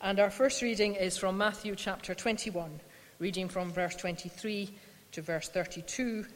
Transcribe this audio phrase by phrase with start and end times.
[0.00, 2.80] And our first reading is from Matthew chapter 21,
[3.18, 4.70] reading from verse 23
[5.12, 6.26] to verse 32.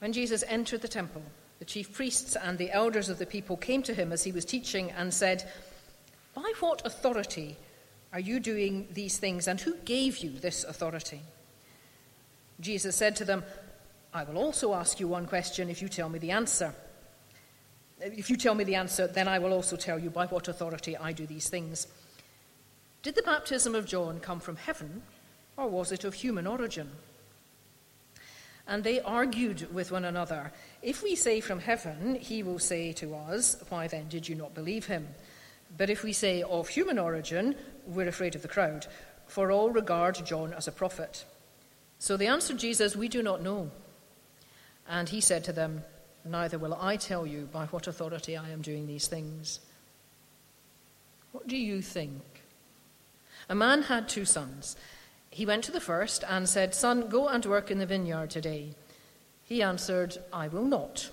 [0.00, 1.22] When Jesus entered the temple,
[1.60, 4.44] the chief priests and the elders of the people came to him as he was
[4.44, 5.48] teaching and said,
[6.34, 7.56] By what authority
[8.12, 11.20] are you doing these things, and who gave you this authority?
[12.60, 13.44] Jesus said to them,
[14.12, 16.74] I will also ask you one question if you tell me the answer.
[18.00, 20.96] If you tell me the answer, then I will also tell you by what authority
[20.96, 21.86] I do these things.
[23.02, 25.02] Did the baptism of John come from heaven,
[25.56, 26.90] or was it of human origin?
[28.66, 30.52] And they argued with one another.
[30.82, 34.54] If we say from heaven, he will say to us, Why then did you not
[34.54, 35.08] believe him?
[35.76, 37.54] But if we say of human origin,
[37.86, 38.86] we're afraid of the crowd,
[39.26, 41.24] for all regard John as a prophet.
[41.98, 43.70] So they answered Jesus, We do not know.
[44.88, 45.82] And he said to them,
[46.24, 49.60] Neither will I tell you by what authority I am doing these things.
[51.32, 52.22] What do you think?
[53.48, 54.76] A man had two sons.
[55.30, 58.74] He went to the first and said, Son, go and work in the vineyard today.
[59.44, 61.10] He answered, I will not,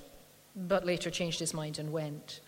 [0.55, 2.41] but later changed his mind and went.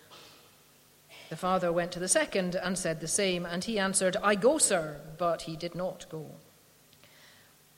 [1.30, 4.58] The father went to the second and said the same, and he answered, I go,
[4.58, 6.26] sir, but he did not go.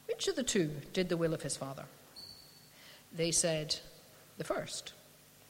[0.06, 1.84] Which of the two did the will of his father?
[3.12, 3.76] They said,
[4.38, 4.92] The first.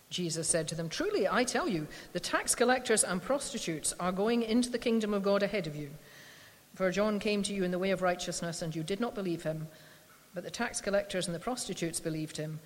[0.09, 4.43] Jesus said to them, Truly, I tell you, the tax collectors and prostitutes are going
[4.43, 5.91] into the kingdom of God ahead of you.
[6.81, 9.43] For John came to you in the way of righteousness, and you did not believe
[9.43, 9.69] him,
[10.33, 12.59] but the tax collectors and the prostitutes believed him.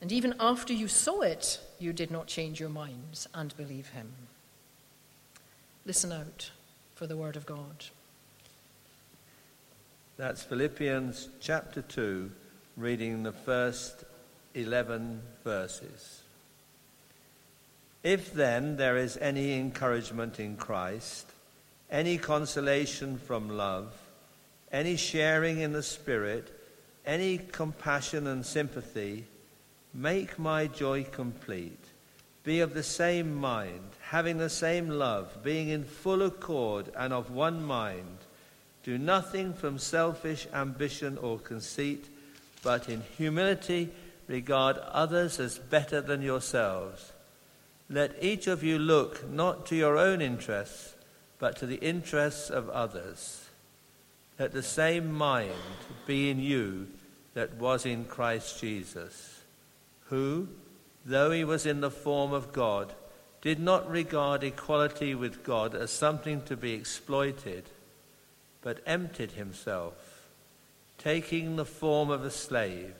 [0.00, 4.12] And even after you saw it, you did not change your minds and believe him.
[5.84, 6.52] Listen out
[6.94, 7.86] for the word of God.
[10.16, 12.30] That's Philippians chapter 2,
[12.76, 14.04] reading the first
[14.54, 16.20] 11 verses.
[18.04, 21.32] If then there is any encouragement in Christ,
[21.90, 23.92] any consolation from love,
[24.72, 26.52] any sharing in the Spirit,
[27.04, 29.24] any compassion and sympathy,
[29.94, 31.84] make my joy complete.
[32.42, 37.30] Be of the same mind, having the same love, being in full accord and of
[37.30, 38.18] one mind.
[38.84, 42.06] Do nothing from selfish ambition or conceit,
[42.62, 43.90] but in humility
[44.28, 47.12] regard others as better than yourselves.
[47.88, 50.94] Let each of you look not to your own interests,
[51.38, 53.48] but to the interests of others.
[54.38, 55.52] Let the same mind
[56.06, 56.88] be in you
[57.34, 59.42] that was in Christ Jesus,
[60.06, 60.48] who,
[61.04, 62.94] though he was in the form of God,
[63.42, 67.64] did not regard equality with God as something to be exploited,
[68.62, 70.30] but emptied himself,
[70.98, 72.94] taking the form of a slave,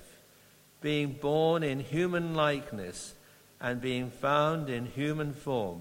[0.81, 3.15] being born in human likeness
[3.61, 5.81] and being found in human form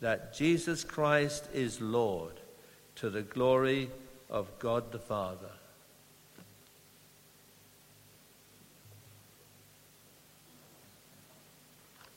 [0.00, 2.34] that Jesus Christ is Lord
[2.96, 3.90] to the glory
[4.28, 5.50] of God the Father.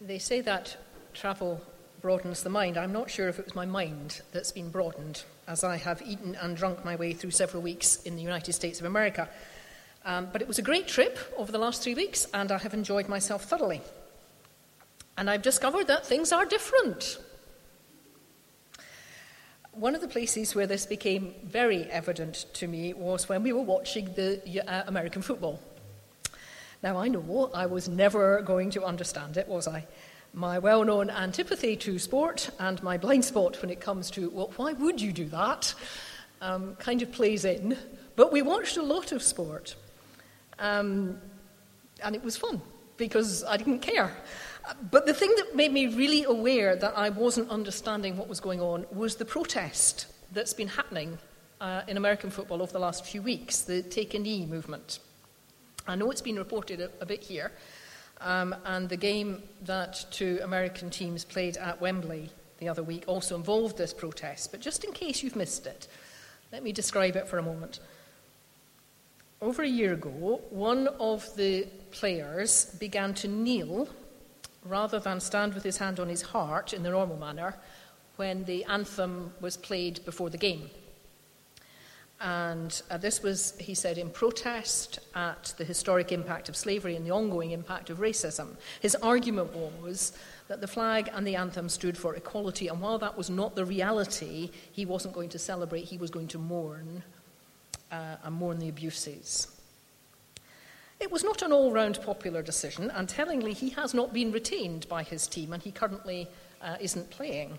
[0.02, 0.78] They say that
[1.14, 1.62] travel
[2.02, 2.78] broadens the mind.
[2.78, 6.36] I'm not sure if it was my mind that's been broadened, as I have eaten
[6.36, 9.28] and drunk my way through several weeks in the United States of America.
[10.06, 12.74] Um, but it was a great trip over the last three weeks, and I have
[12.74, 13.82] enjoyed myself thoroughly.
[15.18, 17.18] And I've discovered that things are different
[19.72, 23.62] one of the places where this became very evident to me was when we were
[23.62, 25.60] watching the uh, American football.
[26.82, 29.86] Now, I know I was never going to understand it, was I?
[30.34, 34.52] My well known antipathy to sport and my blind spot when it comes to, well,
[34.56, 35.74] why would you do that?
[36.42, 37.78] Um, kind of plays in.
[38.16, 39.76] But we watched a lot of sport.
[40.58, 41.20] Um,
[42.04, 42.62] and it was fun
[42.98, 44.16] because I didn't care.
[44.92, 48.62] But the thing that made me really aware that I wasn't understanding what was going
[48.62, 51.18] on was the protest that's been happening
[51.60, 55.00] uh, in American football over the last few weeks, the take a knee movement.
[55.88, 57.52] I know it's been reported a, a bit here,
[58.22, 62.30] um, and the game that two American teams played at Wembley
[62.60, 64.52] the other week also involved this protest.
[64.52, 65.88] But just in case you've missed it,
[66.52, 67.80] let me describe it for a moment.
[69.42, 73.88] Over a year ago, one of the players began to kneel
[74.70, 77.56] rather than stand with his hand on his heart in the normal manner,
[78.16, 80.70] when the anthem was played before the game.
[82.22, 87.06] And uh, this was, he said, in protest at the historic impact of slavery and
[87.06, 88.58] the ongoing impact of racism.
[88.82, 90.12] His argument was
[90.50, 93.64] that the flag and the anthem stood for equality, and while that was not the
[93.64, 97.04] reality, he wasn't going to celebrate, he was going to mourn
[97.90, 99.59] uh, and mourn the abuses.
[101.00, 104.88] It was not an all round popular decision, and tellingly, he has not been retained
[104.90, 106.28] by his team, and he currently
[106.62, 107.58] uh, isn't playing.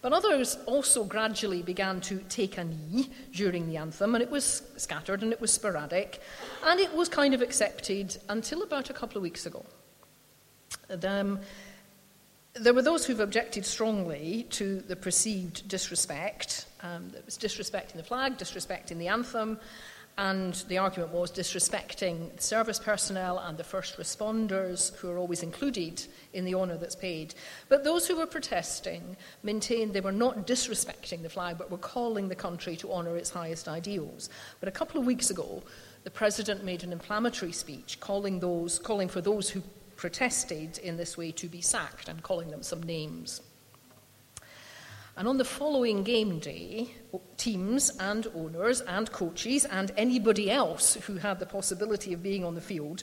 [0.00, 4.62] But others also gradually began to take a knee during the anthem, and it was
[4.76, 6.20] scattered and it was sporadic,
[6.64, 9.64] and it was kind of accepted until about a couple of weeks ago.
[11.02, 11.40] Um,
[12.54, 16.66] there were those who've objected strongly to the perceived disrespect.
[16.82, 19.58] Um, there was disrespecting the flag, disrespecting the anthem,
[20.18, 26.04] and the argument was disrespecting service personnel and the first responders who are always included
[26.32, 27.36] in the honour that's paid.
[27.68, 32.28] But those who were protesting maintained they were not disrespecting the flag but were calling
[32.28, 34.28] the country to honour its highest ideals.
[34.58, 35.62] But a couple of weeks ago,
[36.02, 39.62] the president made an inflammatory speech calling, those, calling for those who
[39.94, 43.40] protested in this way to be sacked and calling them some names.
[45.18, 46.92] And on the following game day,
[47.36, 52.54] teams and owners and coaches and anybody else who had the possibility of being on
[52.54, 53.02] the field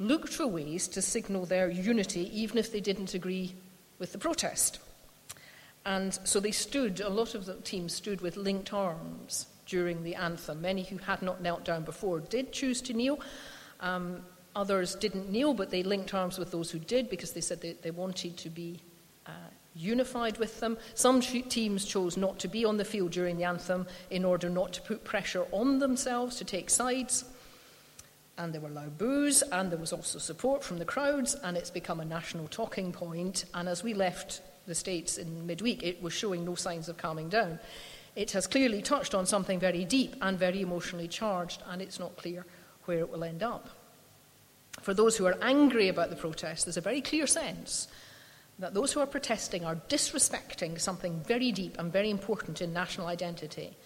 [0.00, 3.54] looked for ways to signal their unity, even if they didn't agree
[4.00, 4.80] with the protest.
[5.86, 10.16] And so they stood, a lot of the teams stood with linked arms during the
[10.16, 10.60] anthem.
[10.60, 13.20] Many who had not knelt down before did choose to kneel.
[13.78, 14.24] Um,
[14.56, 17.74] others didn't kneel, but they linked arms with those who did because they said they,
[17.74, 18.80] they wanted to be
[19.24, 19.30] uh,
[19.74, 20.78] unified with them.
[20.94, 24.72] Some teams chose not to be on the field during the anthem in order not
[24.74, 27.24] to put pressure on themselves to take sides.
[28.36, 31.70] And there were loud boos, and there was also support from the crowds, and it's
[31.70, 33.44] become a national talking point.
[33.54, 37.28] And as we left the States in midweek, it was showing no signs of calming
[37.28, 37.60] down.
[38.16, 42.16] It has clearly touched on something very deep and very emotionally charged, and it's not
[42.16, 42.44] clear
[42.84, 43.68] where it will end up.
[44.80, 47.88] For those who are angry about the protest, there's a very clear sense
[48.58, 53.06] that those who are protesting are disrespecting something very deep and very important in national
[53.06, 53.76] identity.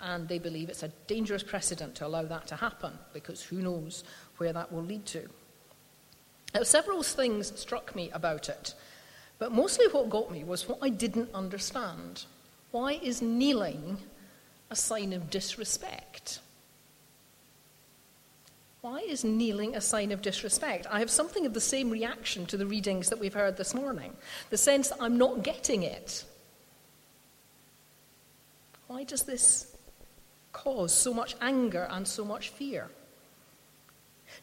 [0.00, 4.04] And they believe it's a dangerous precedent to allow that to happen because who knows
[4.38, 5.28] where that will lead to.
[6.54, 8.74] Now, several things struck me about it,
[9.38, 12.24] but mostly what got me was what I didn't understand.
[12.70, 13.98] Why is kneeling
[14.70, 16.40] a sign of disrespect?
[18.80, 20.86] Why is kneeling a sign of disrespect?
[20.90, 24.14] I have something of the same reaction to the readings that we've heard this morning
[24.50, 26.24] the sense that I'm not getting it.
[28.86, 29.76] Why does this
[30.52, 32.88] cause so much anger and so much fear?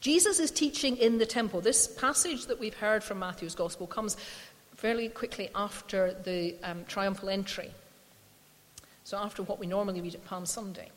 [0.02, 1.62] Jesus is teaching in the temple.
[1.62, 4.18] This passage that we've heard from Matthew's Gospel comes
[4.76, 7.72] fairly quickly after the um, triumphal entry.
[9.04, 10.90] So, after what we normally read at Palm Sunday.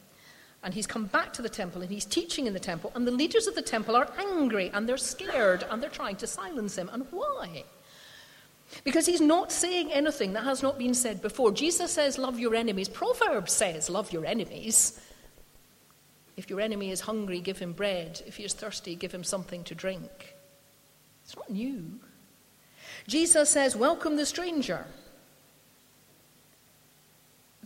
[0.63, 3.13] And he's come back to the temple and he's teaching in the temple, and the
[3.13, 6.91] leaders of the temple are angry and they're scared and they're trying to silence him.
[6.93, 7.65] And why?
[8.85, 11.53] Because he's not saying anything that has not been said before.
[11.53, 12.89] Jesus says, Love your enemies.
[12.89, 15.01] Proverbs says, Love your enemies.
[16.37, 18.23] If your enemy is hungry, give him bread.
[18.27, 20.37] If he is thirsty, give him something to drink.
[21.25, 21.99] It's not new.
[23.07, 24.87] Jesus says, Welcome the stranger.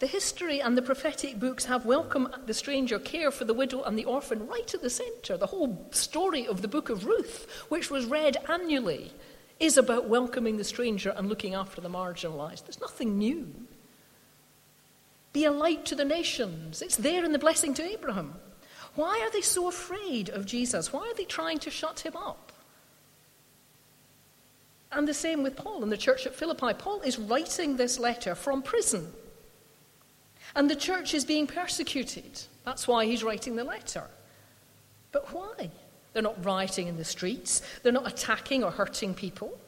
[0.02, 3.96] The history and the prophetic books have welcome the stranger, care for the widow and
[3.96, 5.36] the orphan right at the centre.
[5.36, 9.12] The whole story of the book of Ruth, which was read annually,
[9.60, 12.64] is about welcoming the stranger and looking after the marginalised.
[12.64, 13.54] There's nothing new.
[15.32, 16.82] Be a light to the nations.
[16.82, 18.34] It's there in the blessing to Abraham.
[18.96, 20.92] Why are they so afraid of Jesus?
[20.92, 22.50] Why are they trying to shut him up?
[24.90, 26.74] And the same with Paul in the church at Philippi.
[26.74, 29.12] Paul is writing this letter from prison.
[30.54, 32.42] And the church is being persecuted.
[32.64, 34.04] That's why he's writing the letter.
[35.10, 35.70] But why?
[36.12, 39.58] They're not rioting in the streets, they're not attacking or hurting people.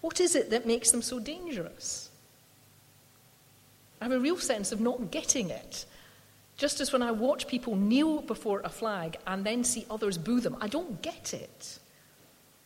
[0.00, 2.10] What is it that makes them so dangerous?
[4.00, 5.84] I have a real sense of not getting it.
[6.56, 10.40] Just as when I watch people kneel before a flag and then see others boo
[10.40, 11.78] them, I don't get it.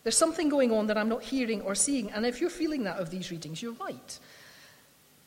[0.04, 2.10] There's something going on that I'm not hearing or seeing.
[2.12, 4.18] And if you're feeling that of these readings, you're right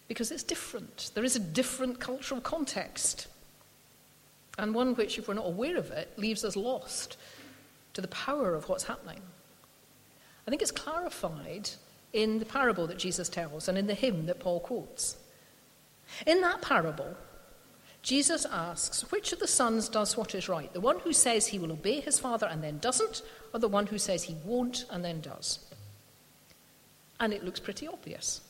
[0.08, 1.12] because it's different.
[1.14, 3.28] There is a different cultural context,
[4.58, 7.18] and one which, if we're not aware of it, leaves us lost
[7.94, 9.22] to the power of what's happening.
[10.46, 11.70] I think it's clarified
[12.14, 15.18] in the parable that Jesus tells and in the hymn that Paul quotes.
[16.26, 17.18] In that parable,
[18.02, 20.72] Jesus asks, Which of the sons does what is right?
[20.72, 23.22] The one who says he will obey his father and then doesn't,
[23.54, 25.60] or the one who says he won't and then does?
[27.20, 28.42] And it looks pretty obvious.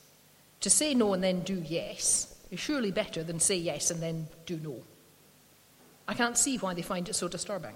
[0.61, 4.27] To say no and then do yes is surely better than say yes and then
[4.45, 4.75] do no.
[6.07, 7.75] I can't see why they find it so disturbing.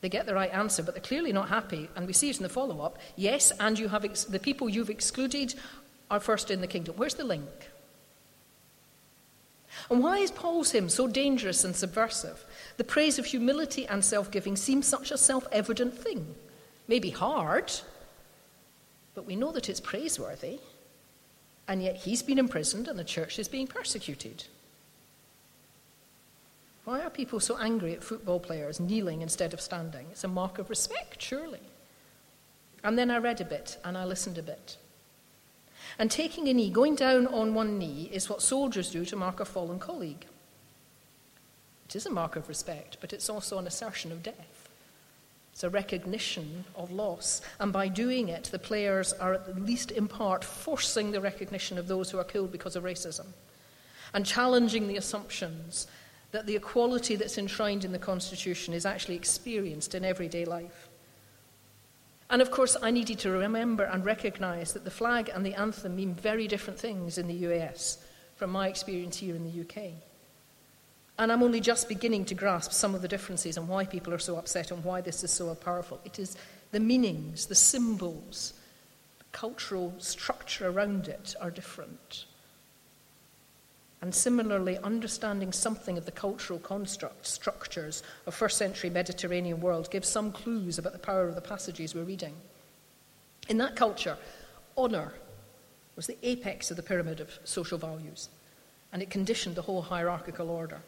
[0.00, 1.88] They get the right answer, but they're clearly not happy.
[1.96, 2.98] And we see it in the follow up.
[3.16, 5.54] Yes, and you have ex- the people you've excluded
[6.10, 6.94] are first in the kingdom.
[6.96, 7.48] Where's the link?
[9.90, 12.44] And why is Paul's hymn so dangerous and subversive?
[12.76, 16.34] The praise of humility and self giving seems such a self evident thing.
[16.88, 17.72] Maybe hard,
[19.14, 20.60] but we know that it's praiseworthy.
[21.68, 24.44] And yet he's been imprisoned and the church is being persecuted.
[26.84, 30.06] Why are people so angry at football players kneeling instead of standing?
[30.12, 31.60] It's a mark of respect, surely.
[32.84, 34.76] And then I read a bit and I listened a bit.
[35.98, 39.40] And taking a knee, going down on one knee, is what soldiers do to mark
[39.40, 40.26] a fallen colleague.
[41.88, 44.55] It is a mark of respect, but it's also an assertion of death.
[45.56, 47.40] It's a recognition of loss.
[47.60, 51.88] And by doing it, the players are, at least in part, forcing the recognition of
[51.88, 53.24] those who are killed because of racism
[54.12, 55.86] and challenging the assumptions
[56.32, 60.90] that the equality that's enshrined in the Constitution is actually experienced in everyday life.
[62.28, 65.96] And of course, I needed to remember and recognize that the flag and the anthem
[65.96, 69.94] mean very different things in the US from my experience here in the UK.
[71.18, 74.18] And I'm only just beginning to grasp some of the differences and why people are
[74.18, 76.00] so upset and why this is so powerful.
[76.04, 76.36] It is
[76.72, 78.52] the meanings, the symbols,
[79.18, 82.26] the cultural structure around it are different.
[84.02, 90.08] And similarly, understanding something of the cultural construct, structures of first century Mediterranean world gives
[90.08, 92.34] some clues about the power of the passages we're reading.
[93.48, 94.18] In that culture,
[94.76, 95.14] honour
[95.96, 98.28] was the apex of the pyramid of social values,
[98.92, 100.82] and it conditioned the whole hierarchical order.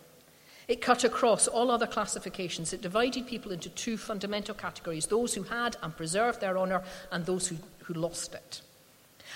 [0.69, 2.75] It cut across all other classifications.
[2.75, 7.25] It divided people into two fundamental categories those who had and preserved their honour, and
[7.25, 8.61] those who, who lost it.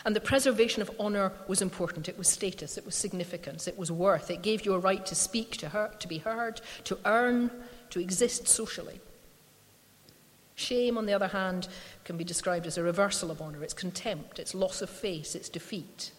[0.04, 2.08] And the preservation of honour was important.
[2.08, 4.30] It was status, it was significance, it was worth.
[4.30, 7.50] It gave you a right to speak, to, to be heard, to earn,
[7.90, 9.00] to exist socially.
[10.54, 11.68] Shame, on the other hand,
[12.04, 13.64] can be described as a reversal of honour.
[13.64, 16.12] It's contempt, it's loss of face, it's defeat.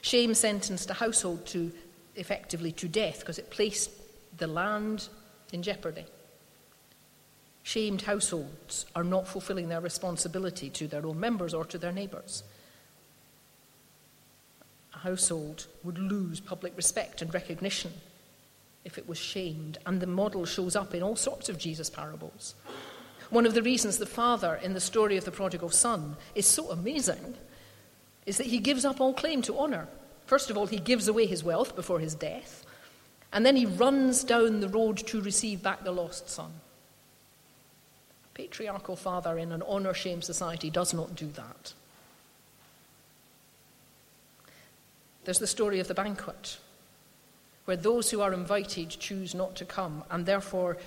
[0.00, 1.72] Shame sentenced a household to
[2.16, 3.90] effectively to death because it placed
[4.36, 5.08] the land
[5.52, 6.04] in jeopardy.
[7.62, 12.42] Shamed households are not fulfilling their responsibility to their own members or to their neighbours.
[14.94, 17.92] A household would lose public respect and recognition
[18.84, 22.54] if it was shamed, and the model shows up in all sorts of Jesus' parables.
[23.28, 26.70] One of the reasons the father in the story of the prodigal son is so
[26.70, 27.34] amazing
[28.26, 29.86] is that he gives up all claim to honour.
[30.30, 32.64] First of all, he gives away his wealth before his death,
[33.32, 36.52] and then he runs down the road to receive back the lost son
[38.34, 41.74] patriarchal father in an honour shame society does not do that.
[45.24, 46.58] There's the story of the banquet,
[47.64, 50.78] where those who are invited choose not to come, and therefore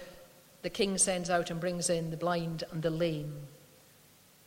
[0.62, 3.34] the king sends out and brings in the blind and the lame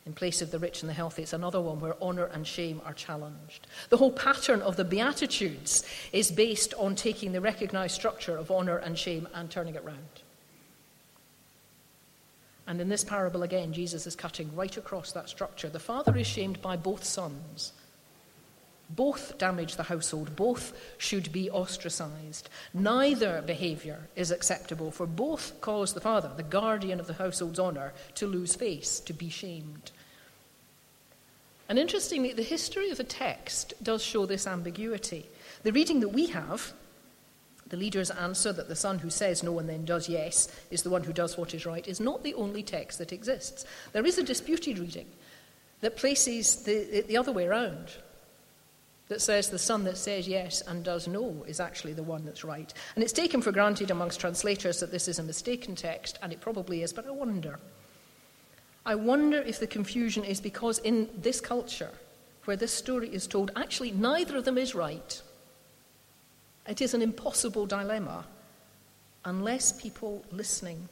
[0.06, 1.22] in place of the rich and the healthy.
[1.22, 3.66] It's another one where honour and shame are challenged.
[3.90, 8.78] The whole pattern of the Beatitudes is based on taking the recognised structure of honour
[8.78, 10.22] and shame and turning it round.
[12.68, 15.68] And in this parable again, Jesus is cutting right across that structure.
[15.68, 17.72] The father is shamed by both sons.
[18.88, 22.48] Both damage the household, both should be ostracized.
[22.72, 27.92] Neither behavior is acceptable, for both cause the father, the guardian of the household's honor,
[28.14, 29.90] to lose face, to be shamed.
[31.68, 35.26] And interestingly, the history of the text does show this ambiguity.
[35.62, 36.72] The reading that we have
[37.68, 40.90] the leader's answer that the son who says no and then does yes is the
[40.90, 43.64] one who does what is right is not the only text that exists.
[43.92, 45.08] There is a disputed reading
[45.80, 47.90] that places the, the other way around,
[49.08, 52.44] that says the son that says yes and does no is actually the one that's
[52.44, 52.72] right.
[52.94, 56.40] And it's taken for granted amongst translators that this is a mistaken text, and it
[56.40, 57.58] probably is, but I wonder.
[58.86, 61.90] I wonder if the confusion is because in this culture,
[62.44, 65.20] where this story is told, actually neither of them is right.
[66.68, 68.24] It is an impossible dilemma
[69.24, 70.88] unless people listening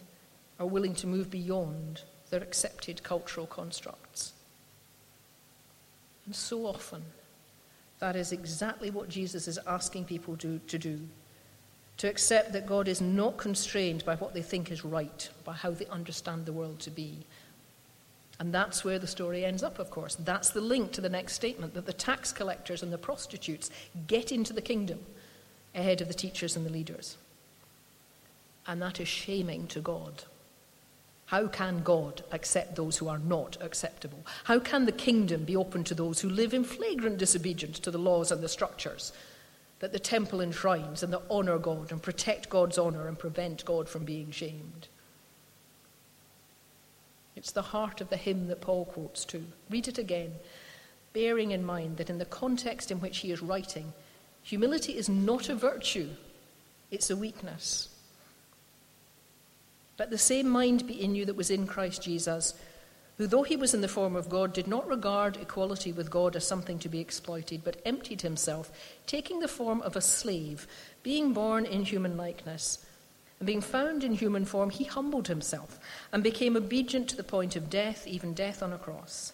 [0.59, 4.33] are willing to move beyond their accepted cultural constructs.
[6.27, 7.05] And so often,
[8.01, 10.99] that is exactly what Jesus is asking people to, to do
[11.97, 15.71] to accept that God is not constrained by what they think is right, by how
[15.71, 17.19] they understand the world to be.
[18.41, 20.17] And that's where the story ends up, of course.
[20.17, 23.71] That's the link to the next statement that the tax collectors and the prostitutes
[24.07, 25.01] get into the kingdom
[25.75, 27.17] ahead of the teachers and the leaders.
[28.67, 30.25] And that is shaming to God.
[31.27, 34.19] How can God accept those who are not acceptable?
[34.45, 37.99] How can the kingdom be open to those who live in flagrant disobedience to the
[37.99, 39.13] laws and the structures
[39.81, 43.89] that the temple enshrines and that honour God and protect God's honour and prevent God
[43.89, 44.89] from being shamed?
[47.37, 49.45] It's the heart of the hymn that Paul quotes too.
[49.71, 50.33] Read it again,
[51.13, 53.93] bearing in mind that in the context in which he is writing,
[54.43, 56.11] humility is not a virtue,
[56.91, 57.89] it's a weakness.
[59.99, 62.55] Let the same mind be in you that was in Christ Jesus,
[63.17, 66.35] who, though he was in the form of God, did not regard equality with God
[66.35, 68.73] as something to be exploited, but emptied himself,
[69.07, 70.67] taking the form of a slave,
[71.05, 72.85] being born in human likeness.
[73.41, 75.79] And being found in human form, he humbled himself
[76.13, 79.33] and became obedient to the point of death, even death on a cross.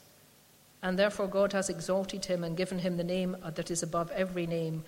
[0.83, 4.47] And therefore, God has exalted him and given him the name that is above every
[4.47, 4.85] name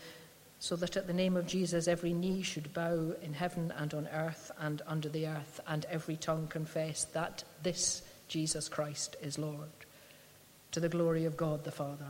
[0.63, 4.07] so that at the name of Jesus every knee should bow in heaven and on
[4.13, 9.71] earth and under the earth, and every tongue confess that this Jesus Christ is Lord,
[10.71, 12.07] to the glory of God the Father.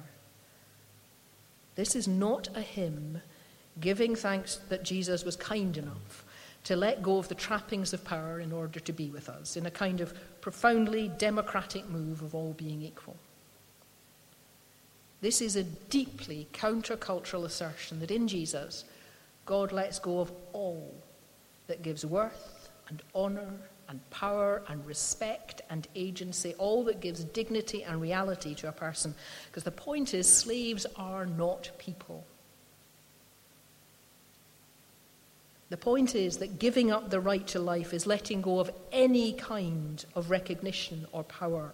[1.76, 3.22] This is not a hymn
[3.80, 6.22] giving thanks that Jesus was kind enough
[6.64, 9.66] to let go of the trappings of power in order to be with us, in
[9.66, 13.16] a kind of profoundly democratic move of all being equal.
[15.20, 18.84] This is a deeply countercultural assertion that in Jesus,
[19.46, 20.94] God lets go of all
[21.66, 23.52] that gives worth and honour
[23.88, 29.14] and power and respect and agency, all that gives dignity and reality to a person.
[29.46, 32.24] Because the point is, slaves are not people.
[35.72, 39.32] The point is that giving up the right to life is letting go of any
[39.32, 41.72] kind of recognition or power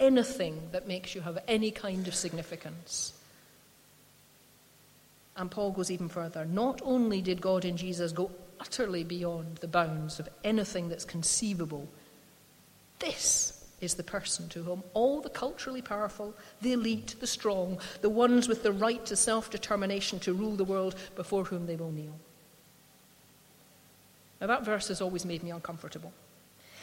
[0.00, 3.12] anything that makes you have any kind of significance.
[5.36, 6.46] And Paul goes even further.
[6.46, 11.86] Not only did God in Jesus go utterly beyond the bounds of anything that's conceivable,
[13.00, 18.08] this is the person to whom all the culturally powerful, the elite, the strong, the
[18.08, 21.92] ones with the right to self determination to rule the world, before whom they will
[21.92, 22.18] kneel.
[24.40, 26.12] Now, that verse has always made me uncomfortable.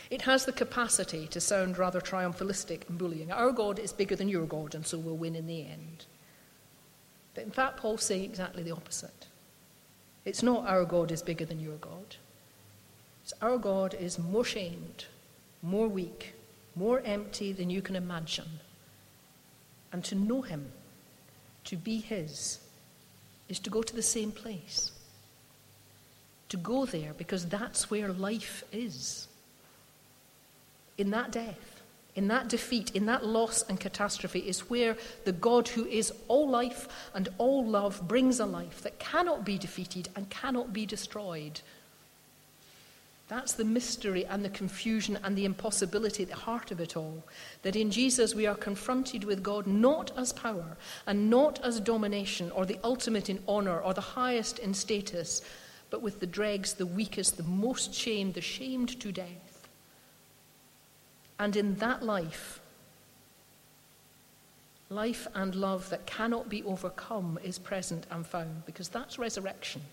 [0.10, 3.32] It has the capacity to sound rather triumphalistic and bullying.
[3.32, 6.06] Our God is bigger than your God, and so we'll win in the end.
[7.34, 9.28] But in fact, Paul's saying exactly the opposite.
[10.26, 12.16] It's not our God is bigger than your God.
[13.24, 15.06] It's our God is more shamed,
[15.62, 16.34] more weak,
[16.76, 18.60] more empty than you can imagine.
[19.92, 20.72] And to know him,
[21.66, 22.60] to be his,
[23.48, 24.92] is to go to the same place.
[26.54, 29.28] To go there because that's where life is
[31.00, 31.82] in that death,
[32.14, 36.48] in that defeat, in that loss and catastrophe, is where the God who is all
[36.48, 41.62] life and all love brings a life that cannot be defeated and cannot be destroyed.
[43.30, 47.24] That's the mystery and the confusion and the impossibility at the heart of it all.
[47.64, 52.52] That in Jesus we are confronted with God not as power and not as domination
[52.52, 55.42] or the ultimate in honour or the highest in status,
[55.94, 59.68] but with the dregs, the weakest, the most shamed, the shamed to death.
[61.38, 62.60] And in that life,
[64.90, 69.84] life and love that cannot be overcome is present and found because that's resurrection.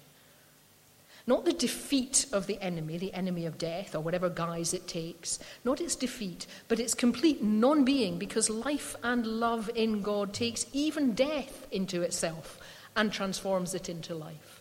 [1.26, 5.38] Not the defeat of the enemy, the enemy of death, or whatever guise it takes,
[5.66, 10.64] not its defeat, but its complete non being because life and love in God takes
[10.72, 12.58] even death into itself
[12.96, 14.60] and transforms it into life.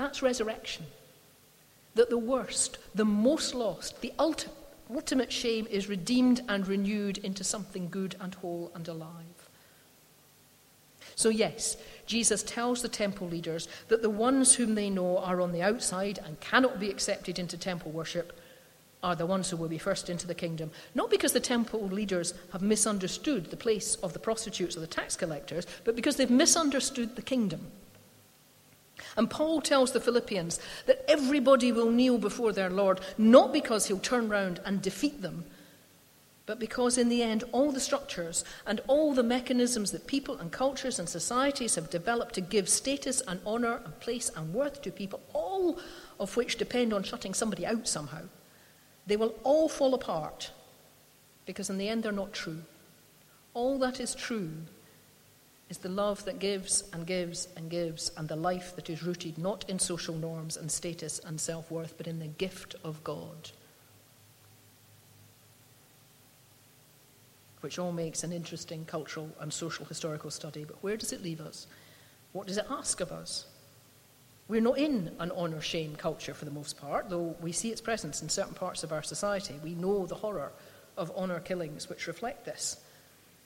[0.00, 0.86] That's resurrection.
[1.94, 4.56] That the worst, the most lost, the ultimate,
[4.90, 9.50] ultimate shame is redeemed and renewed into something good and whole and alive.
[11.16, 15.52] So, yes, Jesus tells the temple leaders that the ones whom they know are on
[15.52, 18.40] the outside and cannot be accepted into temple worship
[19.02, 20.70] are the ones who will be first into the kingdom.
[20.94, 25.14] Not because the temple leaders have misunderstood the place of the prostitutes or the tax
[25.14, 27.70] collectors, but because they've misunderstood the kingdom.
[29.16, 33.98] And Paul tells the Philippians that everybody will kneel before their Lord, not because he'll
[33.98, 35.44] turn round and defeat them,
[36.46, 40.50] but because in the end, all the structures and all the mechanisms that people and
[40.50, 44.90] cultures and societies have developed to give status and honour and place and worth to
[44.90, 45.78] people, all
[46.18, 48.22] of which depend on shutting somebody out somehow,
[49.06, 50.50] they will all fall apart
[51.46, 52.62] because in the end they're not true.
[53.54, 54.50] All that is true
[55.70, 59.38] is the love that gives and gives and gives, and the life that is rooted
[59.38, 63.50] not in social norms and status and self worth, but in the gift of God.
[67.60, 70.64] Which all makes an interesting cultural and social historical study.
[70.64, 71.68] But where does it leave us?
[72.32, 73.46] What does it ask of us?
[74.48, 77.80] We're not in an honour shame culture for the most part, though we see its
[77.80, 79.54] presence in certain parts of our society.
[79.62, 80.50] We know the horror
[80.96, 82.78] of honour killings which reflect this,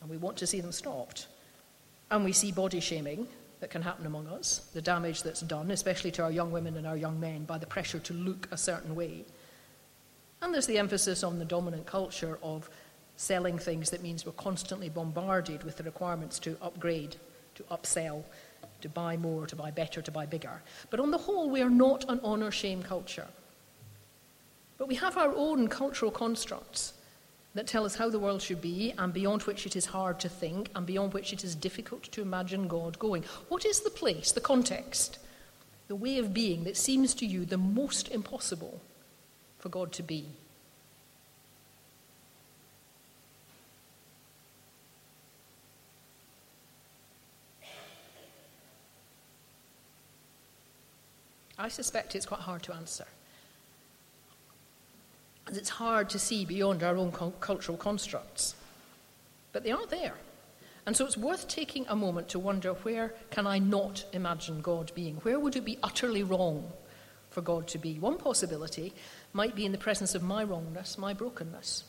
[0.01, 1.27] and we want to see them stopped.
[2.11, 3.27] And we see body shaming
[3.61, 6.87] that can happen among us, the damage that's done, especially to our young women and
[6.87, 9.25] our young men, by the pressure to look a certain way.
[10.43, 12.69] And there's the emphasis on the dominant culture of
[13.17, 17.17] selling things that means we're constantly bombarded with the requirements to upgrade,
[17.55, 18.25] to upsell,
[18.83, 20.63] to buy more, to buy better, to buy bigger.
[20.91, 23.29] But on the whole, we are not an honour shame culture.
[24.77, 26.93] But we have our own cultural constructs
[27.55, 30.29] that tell us how the world should be and beyond which it is hard to
[30.29, 33.25] think and beyond which it is difficult to imagine God going.
[33.49, 35.19] What is the place, the context,
[35.87, 38.81] the way of being that seems to you the most impossible
[39.59, 40.27] for God to be?
[51.57, 53.07] I suspect it's quite hard to answer.
[55.55, 58.57] And it's hard to see beyond our own cultural constructs.
[59.53, 60.15] But they are there.
[60.85, 64.91] And so it's worth taking a moment to wonder where can I not imagine God
[64.97, 65.15] being?
[65.19, 66.73] Where would it be utterly wrong
[67.31, 68.01] for God to be?
[68.01, 68.95] One possibility
[69.33, 71.85] might be in the presence of my wrongness, my brokenness.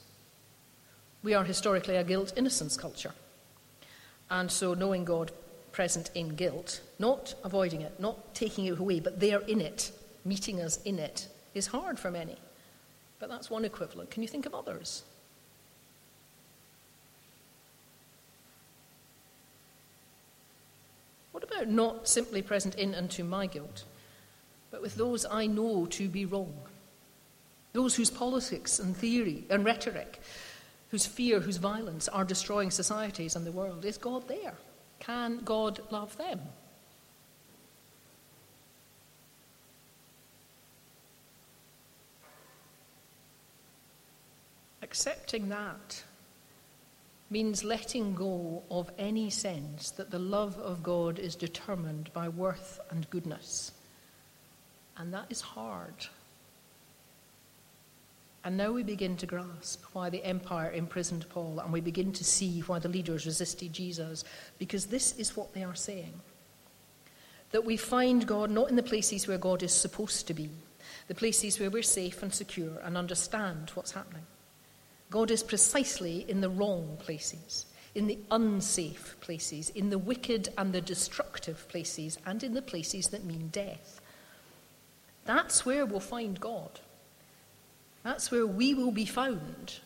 [1.24, 3.14] We are historically a guilt innocence culture.
[4.30, 5.32] And so knowing God
[5.72, 9.92] present in guilt, not avoiding it, not taking it away, but there in it,
[10.24, 12.38] meeting us in it, is hard for many.
[13.20, 14.12] But that's one equivalent.
[14.12, 15.04] Can you think of others?
[21.32, 23.84] What about not simply present in and to my guilt,
[24.72, 26.54] but with those I know to be wrong?
[27.74, 30.22] Those whose politics and theory and rhetoric,
[30.92, 33.84] whose fear, whose violence are destroying societies and the world.
[33.84, 34.54] Is God there?
[35.00, 36.40] Can God love them?
[44.96, 46.02] Accepting that
[47.30, 52.80] means letting go of any sense that the love of God is determined by worth
[52.90, 53.74] and goodness.
[54.96, 56.08] And that is hard.
[58.46, 62.24] And now we begin to grasp why the empire imprisoned Paul, and we begin to
[62.24, 64.24] see why the leaders resisted Jesus,
[64.60, 66.22] because this is what they are saying.
[67.52, 70.50] That we find God not in the places where God is supposed to be,
[71.10, 74.24] the places where we're safe and secure and understand what's happening.
[75.10, 80.74] God is precisely in the wrong places, in the unsafe places, in the wicked and
[80.74, 84.02] the destructive places, and in the places that mean death.
[85.26, 86.80] That's where we'll find God.
[88.04, 89.80] That's where we will be found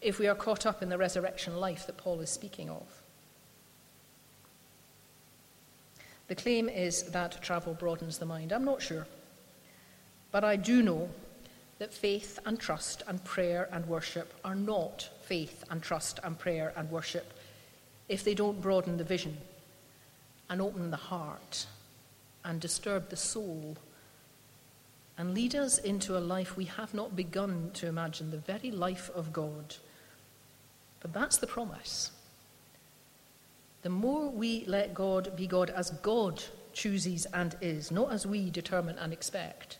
[0.00, 3.02] if we are caught up in the resurrection life that Paul is speaking of.
[6.28, 8.52] The claim is that travel broadens the mind.
[8.52, 9.06] I'm not sure.
[10.30, 11.10] But I do know
[11.82, 16.72] that faith and trust and prayer and worship are not faith and trust and prayer
[16.76, 17.32] and worship
[18.08, 19.36] if they don't broaden the vision
[20.48, 21.66] and open the heart
[22.44, 23.76] and disturb the soul
[25.18, 29.10] and lead us into a life we have not begun to imagine, the very life
[29.12, 29.74] of God.
[31.00, 32.12] But that's the promise.
[33.82, 38.50] The more we let God be God as God chooses and is, not as we
[38.50, 39.78] determine and expect,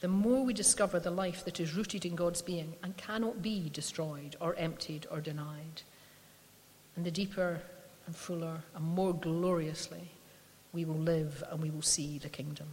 [0.00, 3.68] the more we discover the life that is rooted in God's being and cannot be
[3.68, 5.82] destroyed or emptied or denied.
[6.94, 7.60] And the deeper
[8.06, 10.10] and fuller and more gloriously
[10.72, 12.68] we will live and we will see the kingdom.